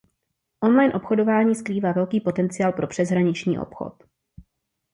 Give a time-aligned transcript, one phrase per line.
[0.63, 4.03] Online obchodování skrývá velký potenciál pro přeshraniční obchod.